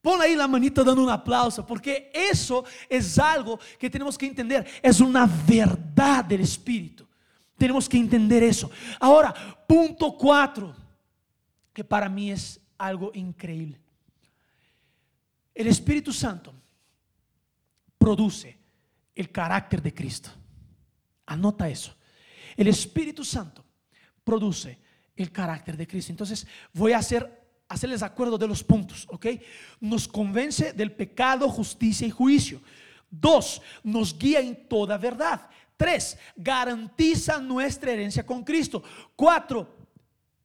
[0.01, 4.67] Pon ahí la manita dando un aplauso, porque eso es algo que tenemos que entender.
[4.81, 7.07] Es una verdad del Espíritu.
[7.55, 8.71] Tenemos que entender eso.
[8.99, 9.33] Ahora,
[9.67, 10.75] punto cuatro,
[11.71, 13.79] que para mí es algo increíble.
[15.53, 16.53] El Espíritu Santo
[17.99, 18.57] produce
[19.13, 20.31] el carácter de Cristo.
[21.27, 21.95] Anota eso.
[22.57, 23.63] El Espíritu Santo
[24.23, 24.79] produce
[25.15, 26.11] el carácter de Cristo.
[26.11, 27.40] Entonces voy a hacer
[27.71, 29.27] hacerles acuerdo de los puntos, ¿ok?
[29.79, 32.61] Nos convence del pecado, justicia y juicio.
[33.09, 35.49] Dos, nos guía en toda verdad.
[35.77, 38.83] Tres, garantiza nuestra herencia con Cristo.
[39.15, 39.77] Cuatro,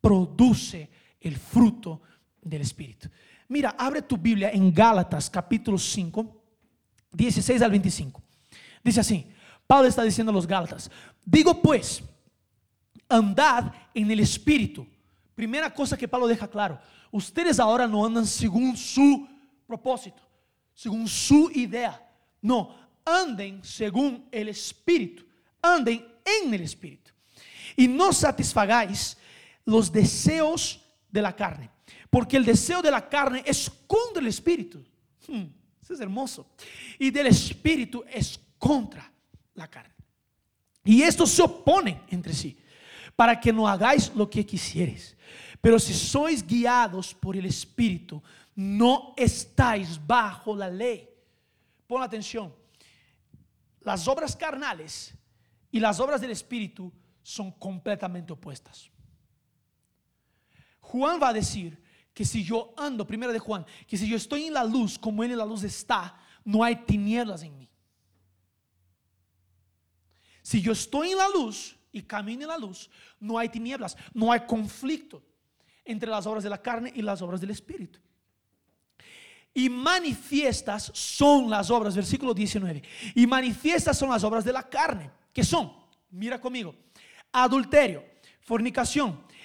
[0.01, 0.89] produce
[1.21, 2.01] el fruto
[2.41, 3.09] del Espíritu.
[3.49, 6.43] Mira, abre tu Biblia en Gálatas capítulo 5,
[7.13, 8.23] 16 al 25.
[8.83, 9.27] Dice así,
[9.67, 10.91] Pablo está diciendo a los Gálatas,
[11.25, 12.03] digo pues,
[13.09, 14.87] andad en el Espíritu.
[15.37, 19.29] Primera cosa que Pablo deja claro, ustedes ahora no andan según su
[19.67, 20.23] propósito,
[20.73, 22.03] según su idea.
[22.41, 25.27] No, anden según el Espíritu.
[25.61, 27.13] Anden en el Espíritu.
[27.77, 29.19] Y no satisfagáis
[29.67, 31.71] los deseos de la carne.
[32.09, 34.83] Porque el deseo de la carne es contra el Espíritu.
[35.29, 35.45] Hmm,
[35.83, 36.47] eso es hermoso.
[36.99, 39.13] Y del Espíritu es contra
[39.53, 39.93] la carne.
[40.83, 42.57] Y estos se oponen entre sí.
[43.17, 45.17] Para que no hagáis lo que quisieres.
[45.61, 48.23] Pero si sois guiados por el Espíritu,
[48.55, 51.09] no estáis bajo la ley.
[51.87, 52.55] Pon atención.
[53.81, 55.15] Las obras carnales
[55.71, 58.91] y las obras del Espíritu son completamente opuestas.
[60.81, 61.83] Juan va a decir
[62.15, 65.23] que si yo ando, primero de Juan, que si yo estoy en la luz como
[65.23, 67.69] Él en la luz está, no hay tinieblas en mí.
[70.43, 74.31] Si yo estoy en la luz y camino en la luz, no hay tinieblas, no
[74.31, 75.23] hay conflicto
[75.85, 77.99] entre las obras de la carne y las obras del Espíritu.
[79.55, 82.83] Y manifiestas son las obras, versículo 19.
[83.15, 85.73] Y manifiestas son las obras de la carne, que son,
[86.11, 86.75] mira conmigo,
[87.33, 88.05] adulterio,
[88.41, 89.25] fornicación,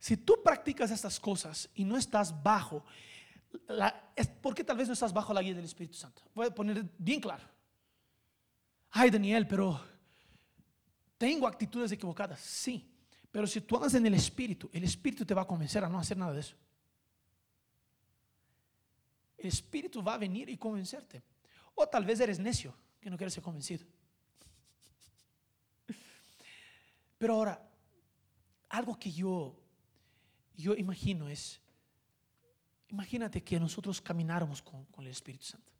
[0.00, 2.82] Si tú practicas estas cosas y no estás bajo,
[3.68, 6.22] la, es porque tal vez no estás bajo la guía del Espíritu Santo.
[6.34, 7.44] Voy a poner bien claro.
[8.90, 9.78] Ay, Daniel, pero
[11.18, 12.40] tengo actitudes equivocadas.
[12.40, 12.90] Sí,
[13.30, 15.98] pero si tú andas en el Espíritu, el Espíritu te va a convencer a no
[15.98, 16.56] hacer nada de eso.
[19.36, 21.22] El Espíritu va a venir y convencerte.
[21.74, 23.86] O tal vez eres necio, que no quieres ser convencido.
[27.18, 27.70] Pero ahora,
[28.70, 29.59] algo que yo,
[30.60, 31.60] yo imagino es,
[32.88, 35.72] imagínate que nosotros camináramos con, con el Espíritu Santo.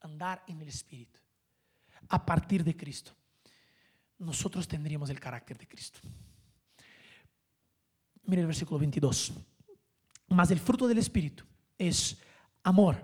[0.00, 1.18] Andar en el Espíritu.
[2.08, 3.12] A partir de Cristo.
[4.18, 6.00] Nosotros tendríamos el carácter de Cristo.
[8.24, 9.32] Mire el versículo 22.
[10.28, 11.44] Mas el fruto del Espíritu
[11.76, 12.18] es
[12.62, 13.02] amor,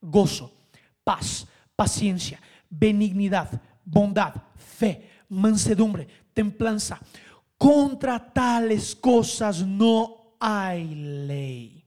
[0.00, 0.68] gozo,
[1.04, 7.00] paz, paciencia, benignidad, bondad, fe, mansedumbre, templanza.
[7.58, 11.84] Contra tales cosas no hay ley.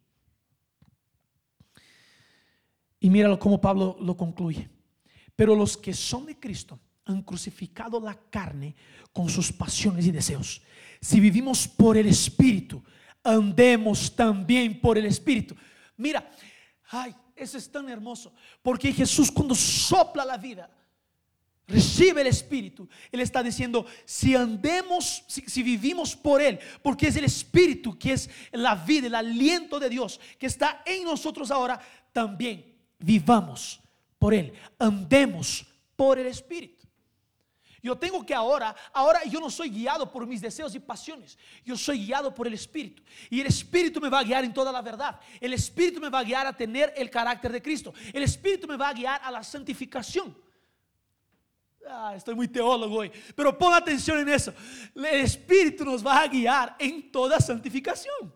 [3.00, 4.70] Y míralo como Pablo lo concluye.
[5.36, 8.76] Pero los que son de Cristo han crucificado la carne
[9.14, 10.62] con sus pasiones y deseos.
[11.02, 12.84] Si vivimos por el Espíritu,
[13.24, 15.56] andemos también por el Espíritu.
[15.98, 16.30] Mira,
[16.90, 20.70] ay, eso es tan hermoso, porque Jesús cuando sopla la vida,
[21.70, 27.24] recibe el Espíritu, Él está diciendo, si andemos, si, vivimos por Él, porque es el
[27.24, 31.80] Espíritu que es la vida, el aliento de Dios que está en nosotros ahora,
[32.12, 33.80] también vivamos
[34.18, 36.80] por Él, andemos por el Espíritu.
[37.82, 41.78] Yo tengo que ahora, ahora yo no soy guiado por mis deseos y pasiones, yo
[41.78, 43.02] soy guiado por el Espíritu.
[43.30, 45.18] Y el Espíritu me va a guiar en toda la verdad.
[45.40, 47.94] El Espíritu me va a guiar a tener el carácter de Cristo.
[48.12, 50.36] El Espíritu me va a guiar a la santificación.
[51.88, 54.54] Ah, estoy muy teólogo hoy, pero pon atención en eso.
[54.94, 58.34] El Espíritu nos va a guiar en toda santificación.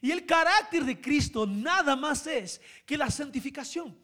[0.00, 3.96] Y el carácter de Cristo nada más es que la santificación,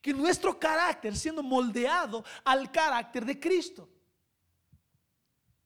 [0.00, 3.88] que nuestro carácter siendo moldeado al carácter de Cristo.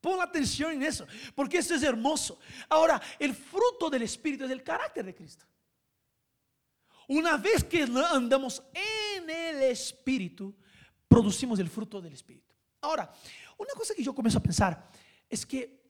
[0.00, 2.40] Pon atención en eso, porque eso es hermoso.
[2.68, 5.46] Ahora, el fruto del Espíritu es el carácter de Cristo.
[7.06, 10.54] Una vez que andamos en el Espíritu,
[11.06, 12.51] producimos el fruto del Espíritu.
[12.82, 13.10] Ahora,
[13.56, 14.90] una cosa que yo comienzo a pensar
[15.30, 15.80] es que,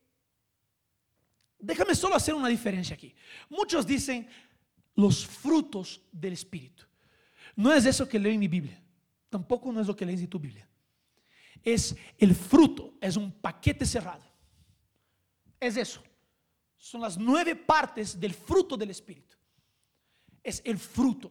[1.58, 3.14] déjame solo hacer una diferencia aquí.
[3.48, 4.28] Muchos dicen
[4.94, 6.84] los frutos del Espíritu.
[7.56, 8.80] No es eso que leo en mi Biblia.
[9.30, 10.68] Tampoco no es lo que lees en tu Biblia.
[11.62, 14.24] Es el fruto, es un paquete cerrado.
[15.58, 16.02] Es eso.
[16.76, 19.36] Son las nueve partes del fruto del Espíritu.
[20.42, 21.30] Es el fruto.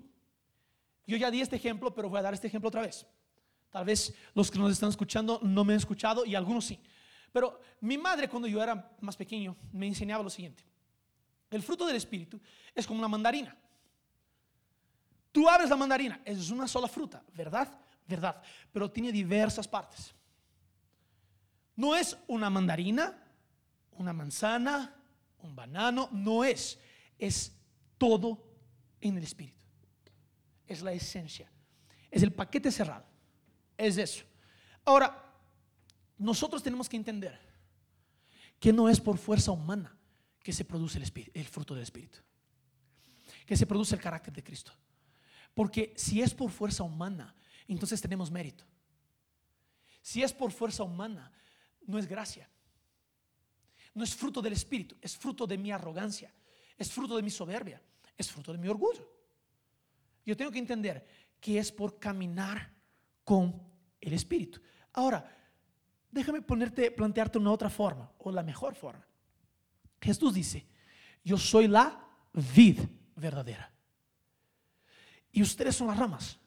[1.06, 3.06] Yo ya di este ejemplo, pero voy a dar este ejemplo otra vez.
[3.72, 6.80] Tal vez los que nos están escuchando no me han escuchado y algunos sí.
[7.32, 10.64] Pero mi madre cuando yo era más pequeño me enseñaba lo siguiente.
[11.50, 12.40] El fruto del Espíritu
[12.76, 13.56] es como una mandarina.
[15.32, 17.80] Tú abres la mandarina, es una sola fruta, ¿verdad?
[18.06, 18.42] Verdad.
[18.74, 20.14] Pero tiene diversas partes.
[21.78, 23.18] No es una mandarina,
[23.94, 24.94] una manzana,
[25.40, 26.78] un banano, no es.
[27.18, 27.54] Es
[27.98, 28.44] todo
[29.00, 29.66] en el Espíritu.
[30.68, 31.50] Es la esencia.
[32.10, 33.11] Es el paquete cerrado
[33.88, 34.24] es eso.
[34.86, 35.34] Ahora,
[36.18, 37.40] nosotros tenemos que entender
[38.60, 39.98] que no es por fuerza humana
[40.44, 42.18] que se produce el, espíritu, el fruto del Espíritu,
[43.46, 44.72] que se produce el carácter de Cristo.
[45.54, 47.36] Porque si es por fuerza humana,
[47.68, 48.66] entonces tenemos mérito.
[50.02, 51.32] Si es por fuerza humana,
[51.86, 52.50] no es gracia.
[53.94, 56.34] No es fruto del Espíritu, es fruto de mi arrogancia,
[56.78, 57.82] es fruto de mi soberbia,
[58.18, 59.08] es fruto de mi orgullo.
[60.26, 61.06] Yo tengo que entender
[61.40, 62.72] que es por caminar
[63.24, 63.71] con
[64.02, 64.60] el Espíritu.
[64.94, 65.38] Ahora,
[66.10, 69.06] déjame ponerte, plantearte una otra forma, o la mejor forma.
[70.02, 70.66] Jesús dice,
[71.24, 72.80] yo soy la vid
[73.16, 73.72] verdadera.
[75.32, 76.38] Y ustedes son las ramas.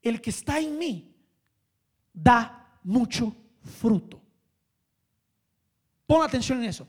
[0.00, 1.14] El que está en mí
[2.12, 4.22] da mucho fruto.
[6.06, 6.88] Pon atención en eso.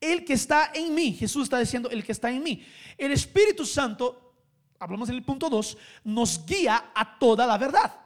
[0.00, 2.62] El que está en mí, Jesús está diciendo, el que está en mí.
[2.98, 4.36] El Espíritu Santo,
[4.78, 8.03] hablamos en el punto 2, nos guía a toda la verdad.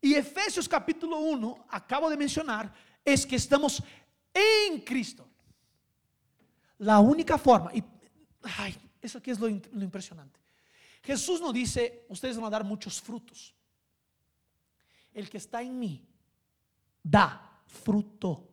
[0.00, 2.72] Y Efesios capítulo 1, acabo de mencionar,
[3.04, 3.82] es que estamos
[4.32, 5.28] en Cristo.
[6.78, 7.84] La única forma, y
[8.58, 10.40] ay, eso aquí es lo, impresionante.
[11.02, 13.54] Jesús nos dice, ustedes van a dar muchos frutos.
[15.12, 16.06] El que está en mí
[17.02, 18.46] da fruto.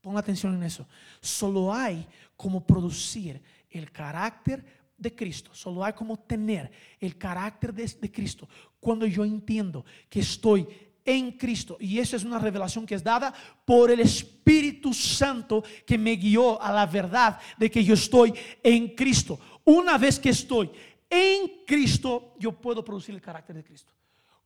[0.00, 0.86] Ponga atención en eso.
[1.20, 2.06] Solo hay
[2.36, 5.52] como producir el carácter de Cristo.
[5.52, 8.48] Solo hay como tener el carácter de, de Cristo
[8.80, 10.66] cuando yo entiendo que estoy
[11.04, 11.76] en Cristo.
[11.80, 13.34] Y eso es una revelación que es dada
[13.64, 18.94] por el Espíritu Santo que me guió a la verdad de que yo estoy en
[18.94, 19.38] Cristo.
[19.64, 20.70] Una vez que estoy
[21.08, 23.92] en Cristo, yo puedo producir el carácter de Cristo.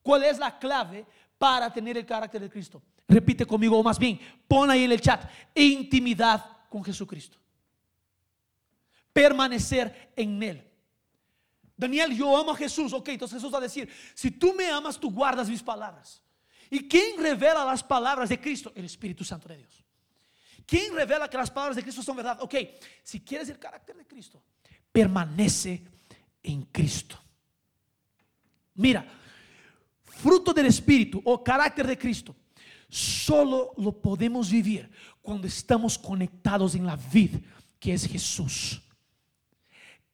[0.03, 1.05] ¿Cuál es la clave
[1.39, 2.83] para tener el carácter de Cristo?
[3.09, 7.39] Repite conmigo, o más bien, pon ahí en el chat, intimidad con Jesucristo.
[9.17, 10.71] Permanecer en Él.
[11.75, 12.93] Daniel, yo amo a Jesús.
[12.93, 16.23] Ok, entonces Jesús va a decir, si tú me amas, tú guardas mis palabras.
[16.69, 18.73] ¿Y quién revela las palabras de Cristo?
[18.75, 19.83] El Espíritu Santo de Dios.
[20.67, 22.43] ¿Quién revela que las palabras de Cristo son verdad?
[22.43, 22.57] Ok,
[23.03, 24.43] si quieres el carácter de Cristo,
[24.93, 25.83] permanece
[26.43, 27.19] en Cristo.
[28.75, 29.03] Mira,
[30.05, 32.37] fruto del Espíritu o carácter de Cristo,
[32.87, 34.91] solo lo podemos vivir
[35.23, 37.37] cuando estamos conectados en la vid
[37.81, 38.83] que es Jesús.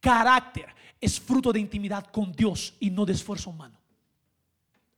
[0.03, 0.67] Carácter
[1.01, 3.79] es fruto de intimidad con Dios y no de esfuerzo humano.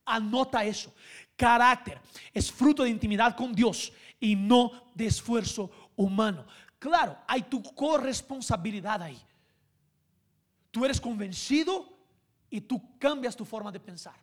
[0.03, 0.93] Anota eso.
[1.35, 1.99] Carácter
[2.33, 6.45] es fruto de intimidad con Dios y no de esfuerzo humano.
[6.79, 9.21] Claro, hay tu corresponsabilidad ahí.
[10.71, 11.87] Tú eres convencido
[12.49, 14.15] y tú cambias tu forma de pensar.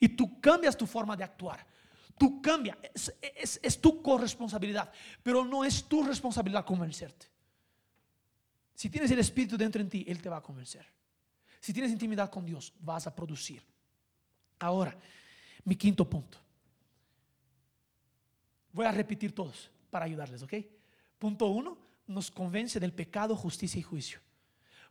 [0.00, 1.66] Y tú cambias tu forma de actuar.
[2.16, 2.78] Tú cambias.
[2.94, 4.90] Es, es- es tu corresponsabilidad.
[5.22, 7.26] Pero no es tu responsabilidad convencerte.
[8.74, 10.86] Si tienes el Espíritu dentro en ti, Él te va a convencer.
[11.60, 13.62] Si tienes intimidad con Dios, vas a producir.
[14.58, 14.96] Ahora,
[15.64, 16.38] mi quinto punto.
[18.72, 20.54] Voy a repetir todos para ayudarles, ¿ok?
[21.18, 24.18] Punto uno, nos convence del pecado, justicia y juicio.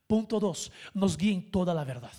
[0.08, 2.13] Punto dos, nos guía en toda la verdad.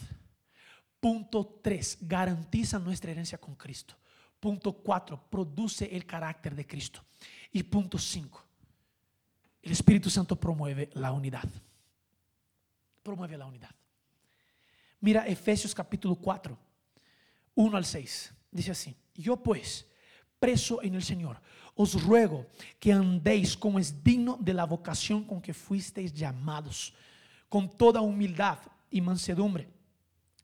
[1.00, 3.96] Punto tres, garantiza nuestra herencia con Cristo.
[4.38, 7.03] Punto cuatro, produce el carácter de Cristo.
[7.50, 8.43] Y punto cinco,
[9.64, 11.48] el Espíritu Santo promueve la unidad.
[13.03, 13.74] Promueve la unidad.
[15.00, 16.57] Mira Efesios capítulo 4,
[17.55, 18.35] 1 al 6.
[18.50, 19.87] Dice así, yo pues,
[20.38, 21.40] preso en el Señor,
[21.74, 22.46] os ruego
[22.79, 26.92] que andéis como es digno de la vocación con que fuisteis llamados,
[27.48, 28.59] con toda humildad
[28.90, 29.66] y mansedumbre,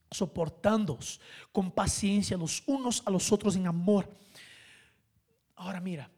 [0.09, 4.09] soportándoos con paciencia los unos a los otros en amor.
[5.55, 6.09] Ahora mira,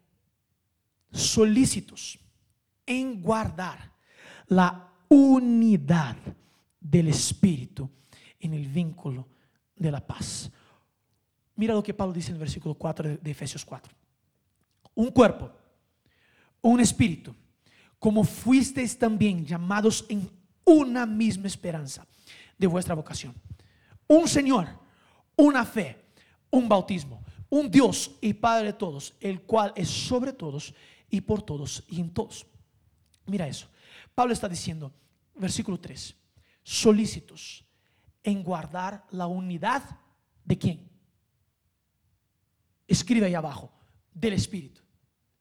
[1.12, 2.18] solícitos
[2.86, 3.92] en guardar
[4.48, 6.16] la unidad
[6.80, 7.88] del Espíritu
[8.40, 9.26] en el vínculo
[9.76, 10.50] de la paz.
[11.56, 13.92] Mira lo que Pablo dice en el versículo 4 de, Efesios 4.
[14.96, 15.50] Un cuerpo,
[16.60, 17.34] un espíritu,
[17.98, 20.28] como fuisteis también llamados en
[20.64, 22.06] una misma esperanza
[22.58, 23.34] de vuestra vocación.
[24.06, 24.68] Un Señor,
[25.36, 26.04] una fe,
[26.50, 30.74] un bautismo, un Dios y Padre de todos, el cual es sobre todos
[31.08, 32.46] y por todos y en todos.
[33.26, 33.68] Mira eso.
[34.14, 34.92] Pablo está diciendo,
[35.34, 36.16] versículo 3,
[36.62, 37.64] solícitos
[38.22, 39.82] en guardar la unidad
[40.44, 40.90] de quién?
[42.86, 43.72] Escribe ahí abajo,
[44.12, 44.82] del Espíritu.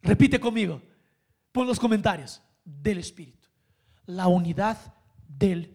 [0.01, 0.81] Repite conmigo,
[1.51, 3.47] pon los comentarios, del Espíritu.
[4.05, 4.77] La unidad
[5.27, 5.73] del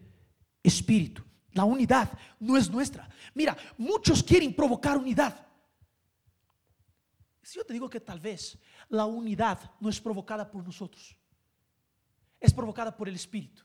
[0.61, 1.23] Espíritu.
[1.53, 3.09] La unidad no es nuestra.
[3.33, 5.47] Mira, muchos quieren provocar unidad.
[7.41, 11.17] Si yo te digo que tal vez la unidad no es provocada por nosotros,
[12.39, 13.63] es provocada por el Espíritu.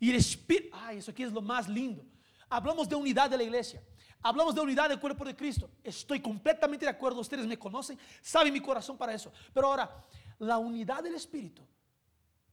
[0.00, 2.04] Y el Espíritu, ay, eso aquí es lo más lindo.
[2.48, 3.82] Hablamos de unidad de la iglesia.
[4.22, 5.70] Hablamos de unidad del cuerpo de Cristo.
[5.82, 7.20] Estoy completamente de acuerdo.
[7.20, 9.32] Ustedes me conocen, saben mi corazón para eso.
[9.52, 10.04] Pero ahora,
[10.38, 11.62] la unidad del Espíritu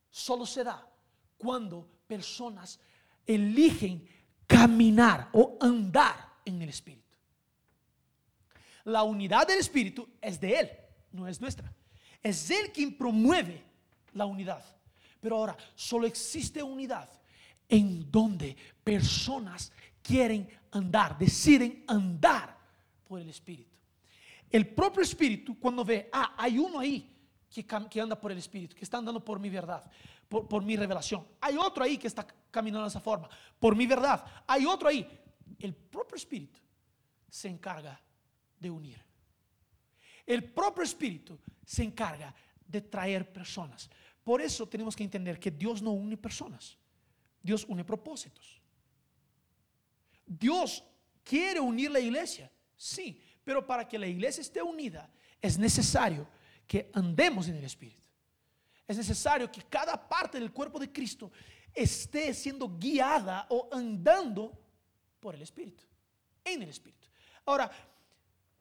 [0.10, 0.88] solo se da
[1.38, 2.80] cuando personas
[3.26, 4.08] eligen
[4.46, 7.04] caminar o andar en el Espíritu.
[8.84, 10.72] La unidad del Espíritu es de Él,
[11.12, 11.74] no es nuestra.
[12.22, 13.64] Es Él quien promueve
[14.14, 14.64] la unidad.
[15.26, 17.10] Pero ahora, solo existe unidad
[17.68, 22.56] en donde personas quieren andar, deciden andar
[23.04, 23.76] por el Espíritu.
[24.52, 27.12] El propio Espíritu, cuando ve, ah, hay uno ahí
[27.50, 29.84] que, anda por el Espíritu, que está andando por mi verdad,
[30.30, 31.26] por, por mi revelación.
[31.42, 33.28] Hay otro ahí que está caminando de esa forma,
[33.60, 34.24] por mi verdad.
[34.46, 35.10] Hay otro ahí.
[35.58, 36.60] El propio Espíritu
[37.28, 38.00] se encarga
[38.60, 39.04] de unir.
[40.24, 42.32] El propio Espíritu se encarga
[42.68, 43.90] de traer personas.
[44.26, 46.80] Por eso tenemos que entender que Dios no une personas,
[47.44, 48.60] Dios une propósitos.
[50.26, 50.84] Dios
[51.24, 55.08] quiere unir la iglesia, sí, pero para que la iglesia esté unida
[55.40, 56.28] es necesario
[56.66, 58.02] que andemos en el Espíritu.
[58.88, 61.32] Es necesario que cada parte del cuerpo de Cristo
[61.72, 64.58] esté siendo guiada o andando
[65.20, 65.84] por el Espíritu,
[66.44, 67.08] en el Espíritu.
[67.46, 67.72] Ahora,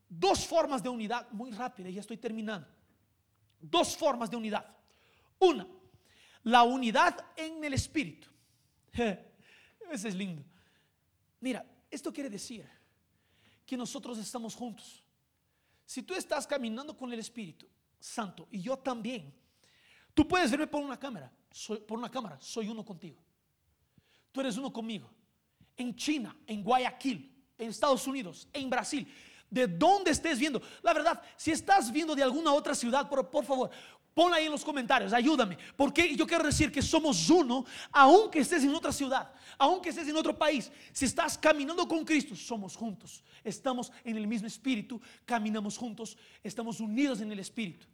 [0.07, 2.69] dos formas de unidad, muy rápida, ya estoy terminando.
[3.59, 4.75] Dos formas de unidad.
[5.45, 5.67] Una,
[6.45, 8.29] la unidad en el Espíritu.
[9.91, 10.45] Ese es lindo.
[11.41, 12.69] Mira, esto quiere decir
[13.67, 15.03] que nosotros estamos juntos.
[15.85, 17.69] Si tú estás caminando con el Espíritu
[18.01, 19.35] Santo y yo también,
[20.15, 23.23] tú puedes verme por una cámara, soy, por una cámara, soy uno contigo.
[24.33, 25.11] Tú eres uno conmigo.
[25.77, 29.07] En China, en Guayaquil, en Estados Unidos, en Brasil,
[29.55, 30.61] de dónde estés viendo.
[30.83, 33.71] La verdad, si estás viendo de alguna otra ciudad, por, favor,
[34.13, 35.59] Ponla ahí en los comentarios, ayúdame.
[35.77, 40.17] Porque yo quiero decir que somos uno, aunque estés en otra ciudad, aunque estés en
[40.17, 40.71] otro país.
[40.93, 43.25] Si estás caminando con Cristo, somos juntos.
[43.43, 47.87] Estamos en el mismo espíritu, caminamos juntos, estamos unidos en el espíritu.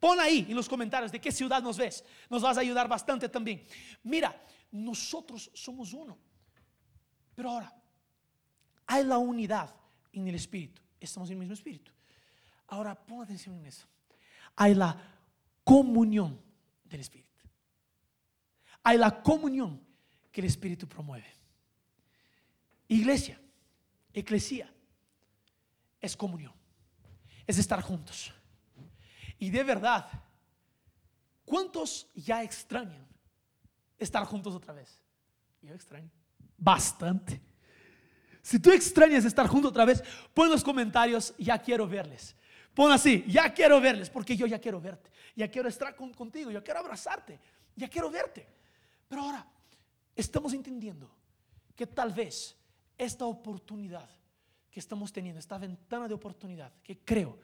[0.00, 2.04] Pon ahí en los comentarios de qué ciudad nos ves.
[2.30, 3.66] Nos vas a ayudar bastante también.
[4.02, 4.34] Mira,
[4.70, 6.16] nosotros somos uno.
[7.34, 7.74] Pero ahora,
[8.86, 9.74] hay la unidad
[10.14, 10.80] en el espíritu.
[11.00, 11.92] Estamos en el mismo espíritu.
[12.68, 13.86] Ahora, pon atención en eso.
[14.56, 14.96] Hay la
[15.62, 16.40] comunión
[16.84, 17.30] del Espíritu.
[18.82, 19.80] Hay la comunión
[20.30, 21.26] que el Espíritu promueve.
[22.88, 23.40] Iglesia,
[24.12, 24.72] eclesía,
[26.00, 26.52] es comunión,
[27.46, 28.32] es estar juntos.
[29.38, 30.06] Y de verdad,
[31.44, 33.06] ¿cuántos ya extrañan
[33.98, 35.00] estar juntos otra vez?
[35.62, 36.10] Yo extraño.
[36.56, 37.40] Bastante.
[38.44, 42.36] Si tú extrañas estar juntos otra vez, pon los comentarios, ya quiero verles.
[42.74, 46.62] Pon así, ya quiero verles, porque yo ya quiero verte, ya quiero estar contigo, ya
[46.62, 47.40] quiero abrazarte,
[47.74, 48.46] ya quiero verte.
[49.08, 49.46] Pero ahora,
[50.14, 51.10] estamos entendiendo
[51.74, 52.54] que tal vez
[52.98, 54.10] esta oportunidad
[54.70, 57.38] que estamos teniendo, esta ventana de oportunidad, que creo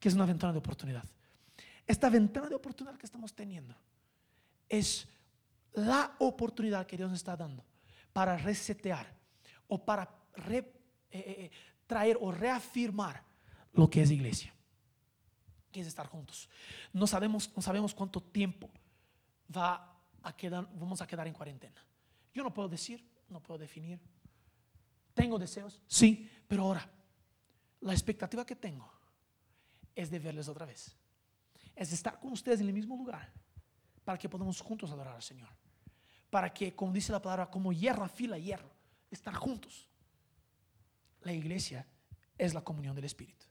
[0.00, 1.04] que es una ventana de oportunidad,
[1.86, 3.76] esta ventana de oportunidad que estamos teniendo
[4.68, 5.06] es
[5.74, 7.64] la oportunidad que Dios nos está dando
[8.12, 9.17] para resetear
[9.68, 10.02] o para
[10.48, 10.70] eh, eh,
[11.10, 11.50] eh,
[11.86, 13.22] traer o reafirmar
[13.72, 14.52] lo que es iglesia,
[15.70, 16.48] que es estar juntos.
[16.92, 18.70] No sabemos, no sabemos cuánto tiempo
[19.54, 21.84] va a quedar, vamos a quedar en cuarentena.
[22.34, 24.00] Yo no puedo decir, no puedo definir.
[25.14, 26.88] Tengo deseos, sí, pero ahora
[27.80, 28.90] la expectativa que tengo
[29.94, 30.96] es de verles otra vez.
[31.74, 33.32] Es de estar con ustedes en el mismo lugar
[34.04, 35.48] para que podamos juntos adorar al Señor.
[36.30, 38.70] Para que, como dice la palabra, como hierro afila hierro,
[39.10, 39.88] estar juntos.
[41.22, 41.86] La iglesia
[42.36, 43.48] es la comunión del Espíritu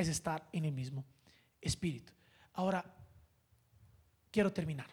[0.00, 1.04] es estar en el mismo
[1.60, 2.12] espíritu.
[2.54, 2.84] Ahora,
[4.30, 4.88] quiero terminar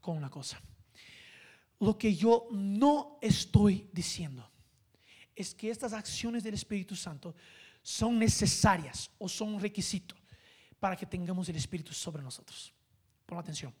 [0.00, 0.60] con una cosa.
[1.80, 4.48] Lo que yo no estoy diciendo
[5.34, 7.34] es que estas acciones del Espíritu Santo
[7.82, 10.14] son necesarias o son un requisito
[10.78, 12.72] para que tengamos el Espíritu sobre nosotros.
[13.26, 13.74] Pon atención.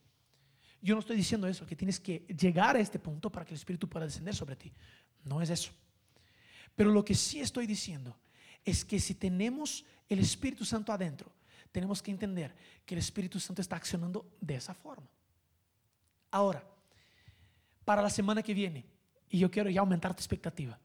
[0.82, 3.58] Yo no estoy diciendo eso, que tienes que llegar a este punto para que el
[3.58, 4.72] Espíritu pueda descender sobre ti.
[5.24, 5.72] No es eso.
[6.74, 8.16] Pero lo que sí estoy diciendo
[8.64, 11.30] es que si tenemos el Espíritu Santo adentro,
[11.72, 12.54] tenemos que entender
[12.84, 15.08] que el Espíritu Santo está accionando de esa forma.
[16.30, 16.64] Ahora,
[17.84, 18.86] para la semana que viene,
[19.28, 20.78] y yo quiero ya aumentar tu expectativa,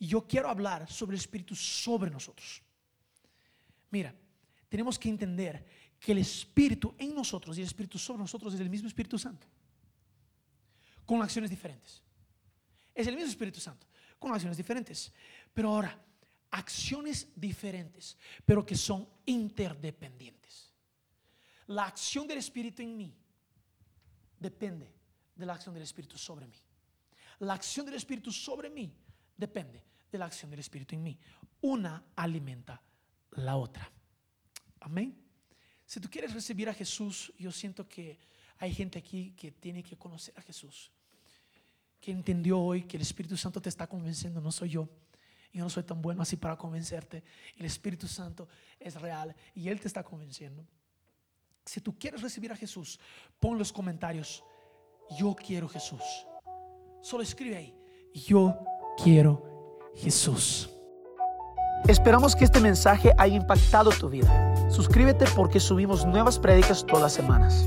[0.00, 2.62] yo quiero hablar sobre el Espíritu sobre nosotros.
[3.90, 4.14] Mira,
[4.68, 5.64] tenemos que entender
[5.98, 9.46] que el Espíritu en nosotros y el Espíritu sobre nosotros es el mismo Espíritu Santo,
[11.04, 12.02] con acciones diferentes.
[12.94, 13.86] Es el mismo Espíritu Santo,
[14.18, 15.12] con acciones diferentes.
[15.52, 16.04] Pero ahora,
[16.50, 20.72] acciones diferentes, pero que son interdependientes.
[21.68, 23.14] La acción del Espíritu en mí
[24.38, 24.92] depende
[25.34, 26.56] de la acción del Espíritu sobre mí.
[27.40, 28.92] La acción del Espíritu sobre mí
[29.36, 31.18] depende de la acción del Espíritu en mí.
[31.60, 32.80] Una alimenta
[33.32, 33.90] la otra.
[34.80, 35.27] Amén.
[35.88, 38.16] Si tú quieres recibir a Jesús, yo siento que
[38.58, 40.92] hay gente aquí que tiene que conocer a Jesús,
[42.00, 44.88] que entendió hoy que el Espíritu Santo te está convenciendo, no soy yo
[45.52, 47.24] yo no soy tan bueno así para convencerte.
[47.56, 50.64] El Espíritu Santo es real y Él te está convenciendo.
[51.64, 52.98] Si tú quieres recibir a Jesús,
[53.40, 54.44] pon los comentarios,
[55.18, 56.02] yo quiero Jesús.
[57.02, 57.74] Solo escribe ahí,
[58.14, 58.58] yo
[59.02, 60.70] quiero Jesús.
[61.86, 64.54] Esperamos que este mensaje haya impactado tu vida.
[64.68, 67.66] Suscríbete porque subimos nuevas prédicas todas las semanas.